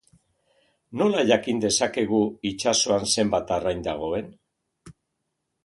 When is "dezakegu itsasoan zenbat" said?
1.65-3.55